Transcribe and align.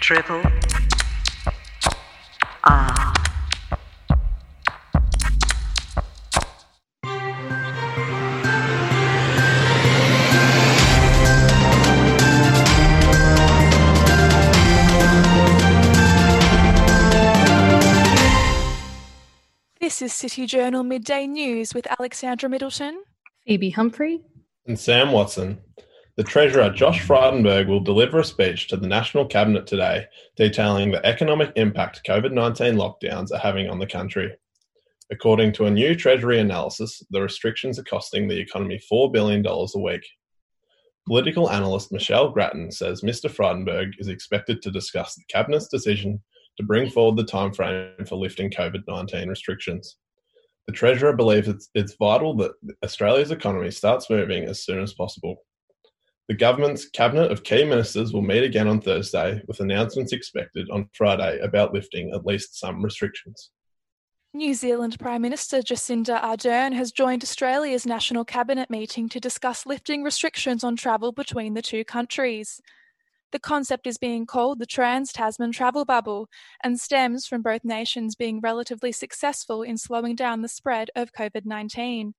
Triple 0.00 0.42
R. 2.64 3.14
This 19.80 20.02
is 20.02 20.12
City 20.12 20.46
Journal 20.46 20.82
Midday 20.84 21.26
News 21.26 21.74
with 21.74 21.86
Alexandra 21.90 22.48
Middleton. 22.48 23.02
Phoebe 23.46 23.70
Humphrey. 23.70 24.20
and 24.66 24.78
Sam 24.78 25.10
Watson. 25.10 25.58
The 26.20 26.24
Treasurer 26.24 26.68
Josh 26.68 27.00
Frydenberg 27.00 27.66
will 27.66 27.80
deliver 27.80 28.18
a 28.18 28.24
speech 28.24 28.68
to 28.68 28.76
the 28.76 28.86
National 28.86 29.24
Cabinet 29.24 29.66
today 29.66 30.04
detailing 30.36 30.90
the 30.90 31.02
economic 31.06 31.50
impact 31.56 32.02
COVID 32.06 32.32
19 32.32 32.74
lockdowns 32.74 33.32
are 33.32 33.38
having 33.38 33.70
on 33.70 33.78
the 33.78 33.86
country. 33.86 34.36
According 35.10 35.54
to 35.54 35.64
a 35.64 35.70
new 35.70 35.94
Treasury 35.94 36.38
analysis, 36.38 37.02
the 37.08 37.22
restrictions 37.22 37.78
are 37.78 37.84
costing 37.84 38.28
the 38.28 38.38
economy 38.38 38.78
$4 38.92 39.10
billion 39.10 39.42
a 39.46 39.78
week. 39.78 40.06
Political 41.06 41.50
analyst 41.50 41.90
Michelle 41.90 42.28
Grattan 42.28 42.70
says 42.70 43.00
Mr. 43.00 43.30
Frydenberg 43.30 43.92
is 43.98 44.08
expected 44.08 44.60
to 44.60 44.70
discuss 44.70 45.14
the 45.14 45.24
Cabinet's 45.30 45.68
decision 45.68 46.20
to 46.58 46.66
bring 46.66 46.90
forward 46.90 47.16
the 47.16 47.32
timeframe 47.32 48.06
for 48.06 48.16
lifting 48.16 48.50
COVID 48.50 48.82
19 48.86 49.26
restrictions. 49.26 49.96
The 50.66 50.74
Treasurer 50.74 51.16
believes 51.16 51.48
it's, 51.48 51.70
it's 51.74 51.96
vital 51.98 52.36
that 52.36 52.52
Australia's 52.84 53.30
economy 53.30 53.70
starts 53.70 54.10
moving 54.10 54.44
as 54.44 54.62
soon 54.62 54.82
as 54.82 54.92
possible. 54.92 55.36
The 56.30 56.36
government's 56.36 56.88
cabinet 56.88 57.32
of 57.32 57.42
key 57.42 57.64
ministers 57.64 58.12
will 58.12 58.22
meet 58.22 58.44
again 58.44 58.68
on 58.68 58.80
Thursday, 58.80 59.42
with 59.48 59.58
announcements 59.58 60.12
expected 60.12 60.70
on 60.70 60.88
Friday 60.92 61.40
about 61.40 61.74
lifting 61.74 62.12
at 62.14 62.24
least 62.24 62.56
some 62.56 62.84
restrictions. 62.84 63.50
New 64.32 64.54
Zealand 64.54 64.96
Prime 65.00 65.22
Minister 65.22 65.58
Jacinda 65.58 66.22
Ardern 66.22 66.72
has 66.72 66.92
joined 66.92 67.24
Australia's 67.24 67.84
National 67.84 68.24
Cabinet 68.24 68.70
meeting 68.70 69.08
to 69.08 69.18
discuss 69.18 69.66
lifting 69.66 70.04
restrictions 70.04 70.62
on 70.62 70.76
travel 70.76 71.10
between 71.10 71.54
the 71.54 71.62
two 71.62 71.84
countries. 71.84 72.60
The 73.32 73.40
concept 73.40 73.88
is 73.88 73.98
being 73.98 74.24
called 74.24 74.60
the 74.60 74.66
Trans 74.66 75.12
Tasman 75.12 75.50
Travel 75.50 75.84
Bubble 75.84 76.28
and 76.62 76.78
stems 76.78 77.26
from 77.26 77.42
both 77.42 77.64
nations 77.64 78.14
being 78.14 78.40
relatively 78.40 78.92
successful 78.92 79.64
in 79.64 79.76
slowing 79.76 80.14
down 80.14 80.42
the 80.42 80.48
spread 80.48 80.92
of 80.94 81.12
COVID 81.12 81.44
19. 81.44 82.14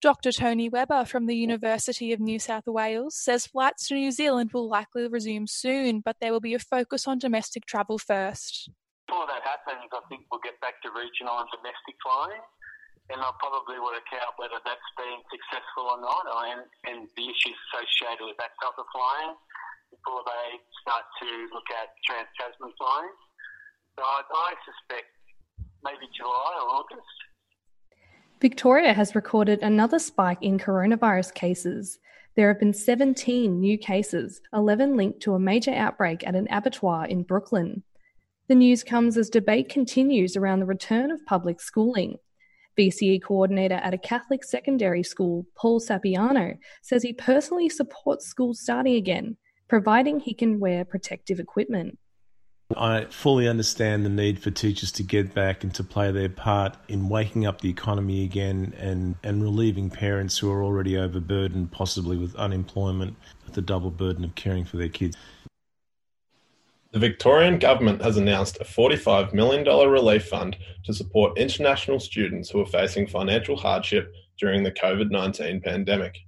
Dr. 0.00 0.30
Tony 0.30 0.70
Webber 0.70 1.02
from 1.04 1.26
the 1.26 1.34
University 1.34 2.14
of 2.14 2.22
New 2.22 2.38
South 2.38 2.70
Wales 2.70 3.18
says 3.18 3.50
flights 3.50 3.88
to 3.88 3.98
New 3.98 4.14
Zealand 4.14 4.54
will 4.54 4.70
likely 4.70 5.10
resume 5.10 5.50
soon, 5.50 5.98
but 5.98 6.14
there 6.22 6.30
will 6.30 6.38
be 6.38 6.54
a 6.54 6.62
focus 6.62 7.10
on 7.10 7.18
domestic 7.18 7.66
travel 7.66 7.98
first. 7.98 8.70
Before 9.10 9.26
that 9.26 9.42
happens, 9.42 9.90
I 9.90 9.98
think 10.06 10.22
we'll 10.30 10.44
get 10.46 10.54
back 10.62 10.78
to 10.86 10.94
regional 10.94 11.42
and 11.42 11.50
domestic 11.50 11.98
flying, 11.98 12.38
and 13.10 13.18
I'll 13.18 13.34
probably 13.42 13.82
work 13.82 14.06
out 14.22 14.38
whether 14.38 14.62
that's 14.62 14.90
been 14.94 15.18
successful 15.34 15.90
or 15.90 15.98
not, 15.98 16.30
and, 16.46 16.62
and 16.86 17.10
the 17.18 17.26
issues 17.26 17.58
associated 17.74 18.22
with 18.22 18.38
that 18.38 18.54
type 18.62 18.78
of 18.78 18.86
flying 18.94 19.34
before 19.90 20.22
they 20.22 20.62
start 20.78 21.10
to 21.26 21.28
look 21.50 21.66
at 21.74 21.90
trans 22.06 22.30
Tasman 22.38 22.70
flying. 22.78 23.14
So 23.98 24.06
I, 24.06 24.22
I 24.22 24.54
suspect 24.62 25.10
maybe 25.82 26.06
July 26.14 26.54
or 26.62 26.86
August. 26.86 27.18
Victoria 28.40 28.92
has 28.92 29.16
recorded 29.16 29.62
another 29.62 29.98
spike 29.98 30.38
in 30.42 30.60
coronavirus 30.60 31.34
cases. 31.34 31.98
There 32.36 32.46
have 32.46 32.60
been 32.60 32.72
17 32.72 33.58
new 33.58 33.76
cases, 33.76 34.40
11 34.52 34.96
linked 34.96 35.20
to 35.22 35.34
a 35.34 35.40
major 35.40 35.72
outbreak 35.72 36.24
at 36.24 36.36
an 36.36 36.46
abattoir 36.48 37.04
in 37.06 37.24
Brooklyn. 37.24 37.82
The 38.46 38.54
news 38.54 38.84
comes 38.84 39.16
as 39.16 39.28
debate 39.28 39.68
continues 39.68 40.36
around 40.36 40.60
the 40.60 40.66
return 40.66 41.10
of 41.10 41.26
public 41.26 41.60
schooling. 41.60 42.18
VCE 42.78 43.20
coordinator 43.20 43.74
at 43.74 43.92
a 43.92 43.98
Catholic 43.98 44.44
secondary 44.44 45.02
school, 45.02 45.44
Paul 45.56 45.80
Sapiano, 45.80 46.58
says 46.80 47.02
he 47.02 47.12
personally 47.12 47.68
supports 47.68 48.28
schools 48.28 48.60
starting 48.60 48.94
again, 48.94 49.36
providing 49.68 50.20
he 50.20 50.32
can 50.32 50.60
wear 50.60 50.84
protective 50.84 51.40
equipment. 51.40 51.98
I 52.76 53.06
fully 53.06 53.48
understand 53.48 54.04
the 54.04 54.10
need 54.10 54.40
for 54.40 54.50
teachers 54.50 54.92
to 54.92 55.02
get 55.02 55.32
back 55.32 55.64
and 55.64 55.74
to 55.74 55.82
play 55.82 56.12
their 56.12 56.28
part 56.28 56.76
in 56.86 57.08
waking 57.08 57.46
up 57.46 57.62
the 57.62 57.70
economy 57.70 58.24
again 58.24 58.74
and, 58.76 59.16
and 59.22 59.42
relieving 59.42 59.88
parents 59.88 60.36
who 60.36 60.52
are 60.52 60.62
already 60.62 60.94
overburdened, 60.98 61.72
possibly 61.72 62.18
with 62.18 62.36
unemployment, 62.36 63.16
with 63.46 63.54
the 63.54 63.62
double 63.62 63.90
burden 63.90 64.22
of 64.22 64.34
caring 64.34 64.66
for 64.66 64.76
their 64.76 64.90
kids. 64.90 65.16
The 66.92 66.98
Victorian 66.98 67.58
Government 67.58 68.02
has 68.02 68.18
announced 68.18 68.58
a 68.60 68.64
$45 68.64 69.32
million 69.32 69.64
relief 69.64 70.28
fund 70.28 70.54
to 70.84 70.92
support 70.92 71.38
international 71.38 72.00
students 72.00 72.50
who 72.50 72.60
are 72.60 72.66
facing 72.66 73.06
financial 73.06 73.56
hardship 73.56 74.12
during 74.38 74.62
the 74.62 74.72
COVID 74.72 75.10
19 75.10 75.62
pandemic. 75.62 76.18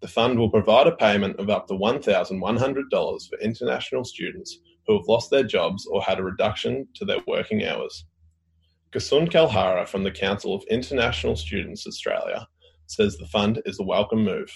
The 0.00 0.08
fund 0.08 0.38
will 0.38 0.50
provide 0.50 0.86
a 0.86 0.94
payment 0.94 1.40
of 1.40 1.50
up 1.50 1.66
to 1.66 1.74
$1,100 1.74 3.28
for 3.28 3.38
international 3.40 4.04
students 4.04 4.60
who 4.86 4.96
have 4.98 5.08
lost 5.08 5.30
their 5.30 5.42
jobs 5.44 5.86
or 5.86 6.02
had 6.02 6.18
a 6.18 6.22
reduction 6.22 6.86
to 6.94 7.04
their 7.04 7.18
working 7.26 7.64
hours. 7.64 8.04
Kasun 8.92 9.30
Kalhara 9.30 9.86
from 9.86 10.04
the 10.04 10.10
Council 10.10 10.54
of 10.54 10.62
International 10.70 11.36
Students 11.36 11.86
Australia 11.86 12.46
says 12.86 13.16
the 13.16 13.26
fund 13.26 13.60
is 13.66 13.78
a 13.80 13.82
welcome 13.82 14.24
move. 14.24 14.50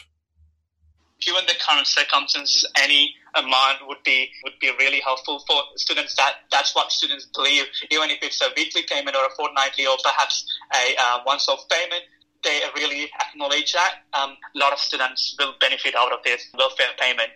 given 1.21 1.45
the 1.47 1.55
current 1.61 1.87
circumstances, 1.87 2.67
any 2.77 3.15
amount 3.37 3.87
would 3.87 4.03
be 4.05 4.31
would 4.45 4.59
be 4.61 4.71
really 4.79 5.01
helpful 5.01 5.43
for 5.47 5.63
students. 5.77 6.17
That 6.17 6.35
that's 6.51 6.75
what 6.75 6.91
students 6.91 7.27
believe. 7.35 7.65
Even 7.91 8.11
if 8.11 8.19
it's 8.23 8.41
a 8.41 8.49
weekly 8.57 8.83
payment 8.89 9.17
or 9.17 9.25
a 9.25 9.31
fortnightly 9.37 9.87
or 9.87 9.97
perhaps 10.03 10.47
a 10.75 10.97
uh, 10.99 11.19
once-off 11.27 11.69
payment, 11.69 12.03
they 12.43 12.61
really 12.77 13.11
acknowledge 13.21 13.73
that. 13.73 14.03
Um, 14.13 14.37
a 14.57 14.59
lot 14.59 14.73
of 14.73 14.79
students 14.79 15.37
will 15.39 15.55
benefit 15.61 15.95
out 15.95 16.13
of 16.13 16.21
this 16.25 16.49
welfare 16.57 16.95
payment. 16.99 17.31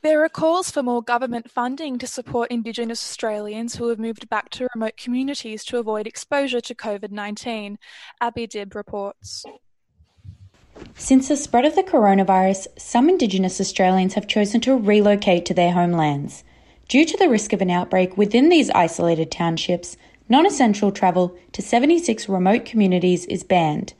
There 0.00 0.24
are 0.24 0.28
calls 0.28 0.70
for 0.70 0.80
more 0.80 1.02
government 1.02 1.50
funding 1.50 1.98
to 1.98 2.06
support 2.06 2.52
Indigenous 2.52 3.02
Australians 3.02 3.74
who 3.74 3.88
have 3.88 3.98
moved 3.98 4.28
back 4.28 4.48
to 4.50 4.68
remote 4.72 4.96
communities 4.96 5.64
to 5.64 5.78
avoid 5.78 6.06
exposure 6.06 6.60
to 6.60 6.74
COVID 6.74 7.10
19. 7.10 7.78
Abby 8.20 8.46
Dibb 8.46 8.76
reports. 8.76 9.44
Since 10.94 11.26
the 11.26 11.36
spread 11.36 11.64
of 11.64 11.74
the 11.74 11.82
coronavirus, 11.82 12.68
some 12.78 13.08
Indigenous 13.08 13.60
Australians 13.60 14.14
have 14.14 14.28
chosen 14.28 14.60
to 14.60 14.76
relocate 14.76 15.44
to 15.46 15.54
their 15.54 15.72
homelands. 15.72 16.44
Due 16.86 17.04
to 17.04 17.16
the 17.16 17.28
risk 17.28 17.52
of 17.52 17.60
an 17.60 17.70
outbreak 17.70 18.16
within 18.16 18.50
these 18.50 18.70
isolated 18.70 19.32
townships, 19.32 19.96
non 20.28 20.46
essential 20.46 20.92
travel 20.92 21.36
to 21.50 21.60
76 21.60 22.28
remote 22.28 22.64
communities 22.64 23.26
is 23.26 23.42
banned. 23.42 23.94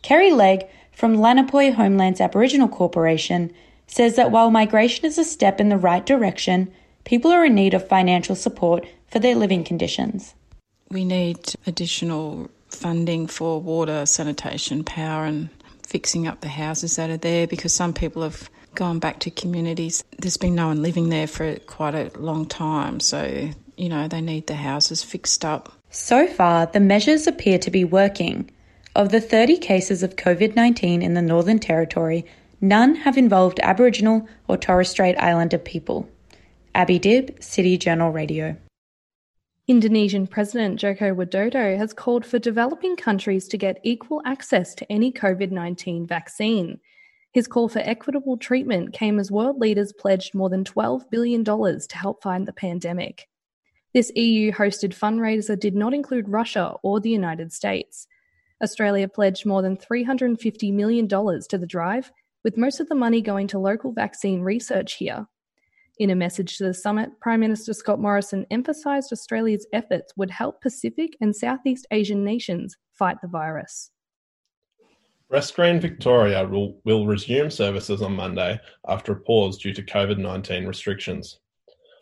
Kerry 0.00 0.32
Legg 0.32 0.64
from 0.92 1.18
Laynhapuy 1.18 1.74
Homelands 1.74 2.22
Aboriginal 2.22 2.68
Corporation 2.68 3.52
says 3.92 4.16
that 4.16 4.30
while 4.30 4.50
migration 4.50 5.04
is 5.04 5.18
a 5.18 5.24
step 5.24 5.60
in 5.60 5.68
the 5.68 5.76
right 5.76 6.06
direction, 6.06 6.72
people 7.04 7.30
are 7.30 7.44
in 7.44 7.54
need 7.54 7.74
of 7.74 7.86
financial 7.86 8.34
support 8.34 8.86
for 9.08 9.18
their 9.18 9.34
living 9.34 9.62
conditions. 9.62 10.34
We 10.90 11.04
need 11.04 11.54
additional 11.66 12.50
funding 12.70 13.26
for 13.26 13.60
water, 13.60 14.06
sanitation, 14.06 14.82
power, 14.82 15.26
and 15.26 15.50
fixing 15.86 16.26
up 16.26 16.40
the 16.40 16.48
houses 16.48 16.96
that 16.96 17.10
are 17.10 17.18
there 17.18 17.46
because 17.46 17.74
some 17.74 17.92
people 17.92 18.22
have 18.22 18.48
gone 18.74 18.98
back 18.98 19.20
to 19.20 19.30
communities. 19.30 20.02
There's 20.18 20.38
been 20.38 20.54
no 20.54 20.68
one 20.68 20.80
living 20.80 21.10
there 21.10 21.26
for 21.26 21.56
quite 21.66 21.94
a 21.94 22.10
long 22.18 22.46
time, 22.46 22.98
so 22.98 23.50
you 23.76 23.88
know 23.90 24.08
they 24.08 24.22
need 24.22 24.46
the 24.46 24.54
houses 24.54 25.02
fixed 25.02 25.44
up. 25.44 25.70
So 25.90 26.26
far, 26.26 26.64
the 26.64 26.80
measures 26.80 27.26
appear 27.26 27.58
to 27.58 27.70
be 27.70 27.84
working. 27.84 28.50
Of 28.94 29.10
the 29.10 29.20
30 29.20 29.58
cases 29.58 30.02
of 30.02 30.16
COVID 30.16 30.56
19 30.56 31.02
in 31.02 31.12
the 31.12 31.20
Northern 31.20 31.58
Territory, 31.58 32.24
none 32.62 32.94
have 32.94 33.18
involved 33.18 33.60
Aboriginal 33.60 34.26
or 34.48 34.56
Torres 34.56 34.88
Strait 34.88 35.16
Islander 35.18 35.58
people. 35.58 36.08
Abby 36.74 36.98
Dibb, 36.98 37.42
City 37.42 37.76
Journal 37.76 38.10
Radio. 38.10 38.56
Indonesian 39.68 40.26
President 40.26 40.80
Joko 40.80 41.14
Widodo 41.14 41.76
has 41.76 41.92
called 41.92 42.24
for 42.24 42.38
developing 42.38 42.96
countries 42.96 43.46
to 43.48 43.58
get 43.58 43.80
equal 43.82 44.22
access 44.24 44.74
to 44.74 44.90
any 44.90 45.12
COVID 45.12 45.50
19 45.50 46.06
vaccine. 46.06 46.80
His 47.32 47.46
call 47.46 47.68
for 47.68 47.78
equitable 47.78 48.36
treatment 48.36 48.92
came 48.92 49.18
as 49.18 49.30
world 49.30 49.58
leaders 49.58 49.92
pledged 49.92 50.34
more 50.34 50.50
than 50.50 50.64
$12 50.64 51.10
billion 51.10 51.44
to 51.44 51.86
help 51.92 52.22
fight 52.22 52.44
the 52.44 52.52
pandemic. 52.52 53.28
This 53.94 54.10
EU 54.16 54.52
hosted 54.52 54.96
fundraiser 54.96 55.58
did 55.58 55.74
not 55.74 55.94
include 55.94 56.28
Russia 56.28 56.74
or 56.82 57.00
the 57.00 57.10
United 57.10 57.52
States. 57.52 58.06
Australia 58.62 59.08
pledged 59.08 59.44
more 59.44 59.62
than 59.62 59.76
$350 59.76 60.72
million 60.72 61.08
to 61.08 61.58
the 61.58 61.66
drive, 61.66 62.10
with 62.44 62.56
most 62.56 62.80
of 62.80 62.88
the 62.88 62.94
money 62.94 63.20
going 63.20 63.46
to 63.48 63.58
local 63.58 63.92
vaccine 63.92 64.42
research 64.42 64.94
here. 64.94 65.26
In 65.98 66.10
a 66.10 66.16
message 66.16 66.56
to 66.56 66.64
the 66.64 66.74
summit, 66.74 67.10
Prime 67.20 67.40
Minister 67.40 67.74
Scott 67.74 68.00
Morrison 68.00 68.46
emphasised 68.50 69.12
Australia's 69.12 69.66
efforts 69.72 70.12
would 70.16 70.30
help 70.30 70.60
Pacific 70.60 71.16
and 71.20 71.36
Southeast 71.36 71.86
Asian 71.90 72.24
nations 72.24 72.76
fight 72.94 73.18
the 73.20 73.28
virus. 73.28 73.90
Breastscreen 75.30 75.80
Victoria 75.80 76.46
will, 76.46 76.80
will 76.84 77.06
resume 77.06 77.50
services 77.50 78.02
on 78.02 78.16
Monday 78.16 78.60
after 78.88 79.12
a 79.12 79.20
pause 79.20 79.58
due 79.58 79.72
to 79.72 79.82
COVID 79.82 80.18
19 80.18 80.66
restrictions. 80.66 81.38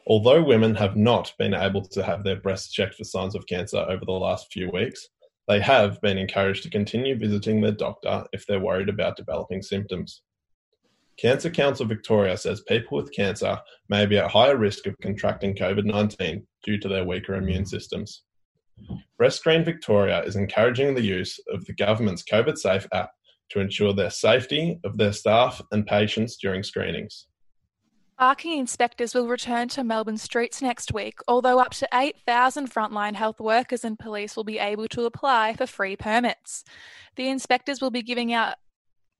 Although 0.06 0.42
women 0.42 0.74
have 0.74 0.96
not 0.96 1.32
been 1.38 1.54
able 1.54 1.82
to 1.82 2.02
have 2.02 2.24
their 2.24 2.40
breasts 2.40 2.72
checked 2.72 2.94
for 2.94 3.04
signs 3.04 3.34
of 3.34 3.46
cancer 3.46 3.78
over 3.78 4.04
the 4.04 4.12
last 4.12 4.52
few 4.52 4.70
weeks, 4.70 5.08
they 5.46 5.60
have 5.60 6.00
been 6.00 6.18
encouraged 6.18 6.62
to 6.64 6.70
continue 6.70 7.16
visiting 7.16 7.60
their 7.60 7.72
doctor 7.72 8.24
if 8.32 8.46
they're 8.46 8.60
worried 8.60 8.88
about 8.88 9.16
developing 9.16 9.62
symptoms. 9.62 10.22
Cancer 11.20 11.50
Council 11.50 11.84
Victoria 11.84 12.34
says 12.36 12.62
people 12.62 12.96
with 12.96 13.12
cancer 13.12 13.58
may 13.90 14.06
be 14.06 14.16
at 14.16 14.30
higher 14.30 14.56
risk 14.56 14.86
of 14.86 14.96
contracting 15.02 15.54
COVID 15.54 15.84
19 15.84 16.46
due 16.64 16.78
to 16.78 16.88
their 16.88 17.04
weaker 17.04 17.34
immune 17.34 17.66
systems. 17.66 18.22
Breast 19.18 19.44
Breastscreen 19.44 19.64
Victoria 19.64 20.22
is 20.22 20.36
encouraging 20.36 20.94
the 20.94 21.02
use 21.02 21.38
of 21.52 21.62
the 21.66 21.74
government's 21.74 22.22
COVID 22.24 22.56
Safe 22.56 22.86
app 22.94 23.10
to 23.50 23.60
ensure 23.60 23.92
the 23.92 24.08
safety 24.08 24.80
of 24.82 24.96
their 24.96 25.12
staff 25.12 25.60
and 25.72 25.86
patients 25.86 26.38
during 26.38 26.62
screenings. 26.62 27.26
Parking 28.18 28.58
inspectors 28.58 29.14
will 29.14 29.28
return 29.28 29.68
to 29.68 29.84
Melbourne 29.84 30.18
streets 30.18 30.62
next 30.62 30.92
week, 30.94 31.18
although 31.28 31.58
up 31.58 31.72
to 31.72 31.88
8,000 31.92 32.70
frontline 32.70 33.14
health 33.14 33.40
workers 33.40 33.84
and 33.84 33.98
police 33.98 34.36
will 34.36 34.44
be 34.44 34.58
able 34.58 34.88
to 34.88 35.04
apply 35.04 35.54
for 35.54 35.66
free 35.66 35.96
permits. 35.96 36.64
The 37.16 37.28
inspectors 37.28 37.82
will 37.82 37.90
be 37.90 38.02
giving 38.02 38.32
out 38.32 38.56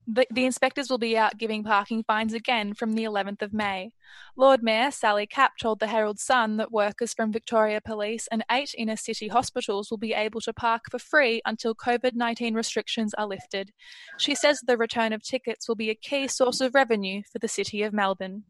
the, 0.07 0.25
the, 0.31 0.45
inspectors 0.45 0.89
will 0.89 0.97
be 0.97 1.17
out 1.17 1.37
giving 1.37 1.63
parking 1.63 2.03
fines 2.03 2.33
again 2.33 2.73
from 2.73 2.93
the 2.93 3.03
11th 3.03 3.41
of 3.41 3.53
May. 3.53 3.91
Lord 4.35 4.63
Mayor 4.63 4.91
Sally 4.91 5.27
Capp 5.27 5.53
told 5.59 5.79
the 5.79 5.87
Herald 5.87 6.19
Sun 6.19 6.57
that 6.57 6.71
workers 6.71 7.13
from 7.13 7.31
Victoria 7.31 7.81
Police 7.81 8.27
and 8.31 8.43
eight 8.51 8.73
inner 8.77 8.95
city 8.95 9.27
hospitals 9.27 9.91
will 9.91 9.97
be 9.97 10.13
able 10.13 10.41
to 10.41 10.53
park 10.53 10.83
for 10.89 10.99
free 10.99 11.41
until 11.45 11.75
COVID 11.75 12.13
19 12.13 12.53
restrictions 12.55 13.13
are 13.13 13.27
lifted. 13.27 13.71
She 14.17 14.35
says 14.35 14.59
the 14.61 14.77
return 14.77 15.13
of 15.13 15.23
tickets 15.23 15.67
will 15.67 15.75
be 15.75 15.89
a 15.89 15.95
key 15.95 16.27
source 16.27 16.61
of 16.61 16.73
revenue 16.73 17.21
for 17.31 17.39
the 17.39 17.47
City 17.47 17.83
of 17.83 17.93
Melbourne. 17.93 18.43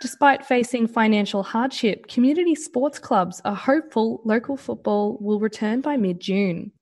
Despite 0.00 0.44
facing 0.44 0.88
financial 0.88 1.42
hardship, 1.42 2.08
community 2.08 2.54
sports 2.54 2.98
clubs 2.98 3.40
are 3.44 3.54
hopeful 3.54 4.20
local 4.24 4.56
football 4.56 5.16
will 5.20 5.40
return 5.40 5.80
by 5.80 5.96
mid 5.96 6.20
June. 6.20 6.72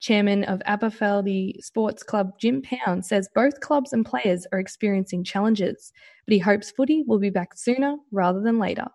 Chairman 0.00 0.44
of 0.44 0.60
Aberfeldy 0.66 1.62
Sports 1.62 2.02
Club 2.02 2.32
Jim 2.38 2.62
Pound 2.62 3.04
says 3.04 3.28
both 3.34 3.60
clubs 3.60 3.92
and 3.92 4.04
players 4.04 4.46
are 4.52 4.58
experiencing 4.58 5.24
challenges, 5.24 5.92
but 6.26 6.32
he 6.34 6.38
hopes 6.38 6.70
footy 6.70 7.04
will 7.06 7.18
be 7.18 7.30
back 7.30 7.56
sooner 7.56 7.96
rather 8.12 8.40
than 8.40 8.58
later. 8.58 8.86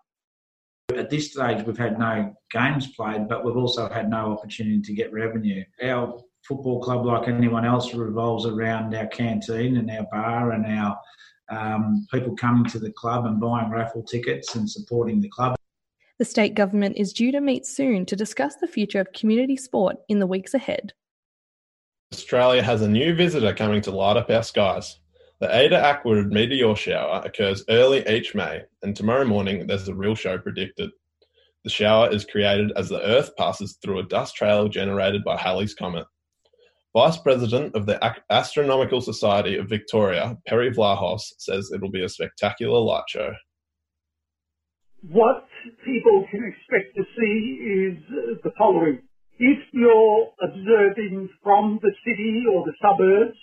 At 0.96 1.10
this 1.10 1.32
stage, 1.32 1.64
we've 1.64 1.78
had 1.78 1.98
no 1.98 2.34
games 2.50 2.88
played, 2.88 3.28
but 3.28 3.44
we've 3.44 3.56
also 3.56 3.88
had 3.88 4.10
no 4.10 4.32
opportunity 4.32 4.82
to 4.82 4.92
get 4.92 5.12
revenue. 5.12 5.64
Our 5.82 6.20
football 6.46 6.82
club, 6.82 7.06
like 7.06 7.28
anyone 7.28 7.64
else, 7.64 7.94
revolves 7.94 8.46
around 8.46 8.94
our 8.94 9.06
canteen 9.06 9.76
and 9.76 9.90
our 9.90 10.06
bar 10.12 10.52
and 10.52 10.66
our 10.66 10.98
um, 11.50 12.06
people 12.10 12.34
coming 12.36 12.64
to 12.70 12.78
the 12.78 12.92
club 12.92 13.26
and 13.26 13.40
buying 13.40 13.70
raffle 13.70 14.02
tickets 14.02 14.54
and 14.54 14.68
supporting 14.68 15.20
the 15.20 15.28
club. 15.28 15.56
The 16.22 16.26
state 16.26 16.54
government 16.54 16.98
is 16.98 17.12
due 17.12 17.32
to 17.32 17.40
meet 17.40 17.66
soon 17.66 18.06
to 18.06 18.14
discuss 18.14 18.54
the 18.54 18.68
future 18.68 19.00
of 19.00 19.12
community 19.12 19.56
sport 19.56 19.96
in 20.08 20.20
the 20.20 20.26
weeks 20.28 20.54
ahead. 20.54 20.92
Australia 22.12 22.62
has 22.62 22.80
a 22.80 22.88
new 22.88 23.12
visitor 23.12 23.52
coming 23.52 23.82
to 23.82 23.90
light 23.90 24.16
up 24.16 24.30
our 24.30 24.44
skies. 24.44 25.00
The 25.40 25.52
Eta 25.52 25.74
Aquariid 25.74 26.30
meteor 26.30 26.76
shower 26.76 27.22
occurs 27.24 27.64
early 27.68 28.06
each 28.08 28.36
May, 28.36 28.62
and 28.84 28.94
tomorrow 28.94 29.24
morning 29.24 29.66
there's 29.66 29.88
a 29.88 29.96
real 29.96 30.14
show 30.14 30.38
predicted. 30.38 30.90
The 31.64 31.70
shower 31.70 32.08
is 32.08 32.24
created 32.24 32.70
as 32.76 32.88
the 32.88 33.02
Earth 33.02 33.32
passes 33.36 33.76
through 33.82 33.98
a 33.98 34.04
dust 34.04 34.36
trail 34.36 34.68
generated 34.68 35.24
by 35.24 35.36
Halley's 35.36 35.74
Comet. 35.74 36.06
Vice 36.96 37.16
President 37.16 37.74
of 37.74 37.86
the 37.86 37.98
Astronomical 38.30 39.00
Society 39.00 39.56
of 39.56 39.68
Victoria, 39.68 40.38
Perry 40.46 40.70
Vlahos, 40.70 41.22
says 41.38 41.72
it'll 41.74 41.90
be 41.90 42.04
a 42.04 42.08
spectacular 42.08 42.78
light 42.78 43.08
show. 43.08 43.32
What 45.10 45.46
people 45.84 46.26
can 46.30 46.44
expect 46.44 46.96
to 46.96 47.04
see 47.18 47.38
is 47.62 47.98
uh, 48.10 48.34
the 48.44 48.50
following. 48.58 49.00
If 49.38 49.58
you're 49.72 50.28
observing 50.42 51.28
from 51.42 51.80
the 51.82 51.92
city 52.06 52.44
or 52.52 52.64
the 52.64 52.74
suburbs 52.82 53.38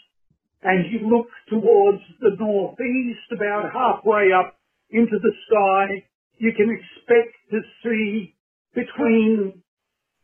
and 0.64 0.86
you 0.92 1.10
look 1.10 1.28
towards 1.50 2.04
the 2.22 2.38
northeast 2.40 3.28
about 3.34 3.72
halfway 3.74 4.32
up 4.32 4.56
into 4.92 5.18
the 5.22 5.34
sky, 5.48 6.06
you 6.38 6.54
can 6.56 6.70
expect 6.70 7.36
to 7.52 7.60
see 7.84 8.36
between 8.76 9.64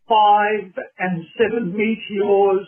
five 0.08 0.72
and 1.00 1.26
seven 1.38 1.72
meteors 1.76 2.68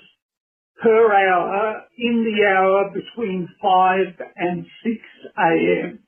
per 0.82 1.14
hour 1.14 1.84
in 1.98 2.24
the 2.26 2.46
hour 2.46 2.92
between 2.94 3.48
5 3.62 3.98
and 4.38 4.66
6 4.84 4.96
a.m. 5.38 6.00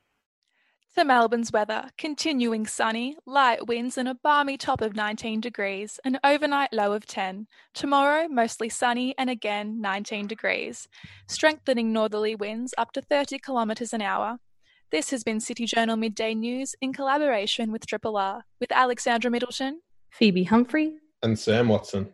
To 1.00 1.06
Melbourne's 1.06 1.54
weather, 1.54 1.92
continuing 1.98 2.68
sunny, 2.68 3.16
light 3.26 3.68
winds 3.68 3.98
and 3.98 4.10
a 4.10 4.16
balmy 4.16 4.58
top 4.58 4.82
of 4.82 4.98
19 4.98 5.40
degrees, 5.40 5.98
an 6.04 6.20
overnight 6.26 6.74
low 6.74 6.92
of 6.92 7.06
10. 7.06 7.48
Tomorrow, 7.74 8.28
mostly 8.28 8.68
sunny 8.68 9.16
and 9.18 9.30
again 9.30 9.80
19 9.80 10.28
degrees. 10.28 10.90
Strengthening 11.26 11.94
northerly 11.94 12.36
winds 12.36 12.74
up 12.78 12.92
to 12.92 13.02
30 13.02 13.40
kilometres 13.40 13.94
an 13.94 14.02
hour. 14.02 14.40
This 14.92 15.10
has 15.12 15.24
been 15.24 15.40
City 15.40 15.66
Journal 15.66 15.96
Midday 15.96 16.34
News 16.34 16.76
in 16.82 16.92
collaboration 16.92 17.72
with 17.72 17.88
Triple 17.88 18.18
R, 18.18 18.44
with 18.60 18.74
Alexandra 18.74 19.32
Middleton, 19.32 19.80
Phoebe 20.12 20.44
Humphrey, 20.44 20.98
and 21.24 21.40
Sam 21.40 21.70
Watson. 21.70 22.14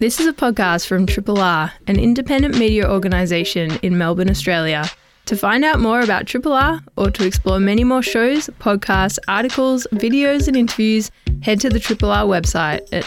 This 0.00 0.20
is 0.20 0.28
a 0.28 0.32
podcast 0.32 0.86
from 0.86 1.06
Triple 1.06 1.40
R, 1.40 1.72
an 1.88 1.98
independent 1.98 2.56
media 2.56 2.88
organisation 2.88 3.80
in 3.82 3.98
Melbourne, 3.98 4.30
Australia. 4.30 4.88
To 5.24 5.36
find 5.36 5.64
out 5.64 5.80
more 5.80 6.00
about 6.00 6.28
Triple 6.28 6.52
R 6.52 6.80
or 6.94 7.10
to 7.10 7.26
explore 7.26 7.58
many 7.58 7.82
more 7.82 8.04
shows, 8.04 8.48
podcasts, 8.60 9.18
articles, 9.26 9.88
videos, 9.94 10.46
and 10.46 10.56
interviews, 10.56 11.10
head 11.42 11.58
to 11.62 11.68
the 11.68 11.80
Triple 11.80 12.12
R 12.12 12.26
website 12.26 12.86
at 12.92 13.06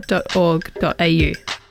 rrr.org.au. 0.00 1.61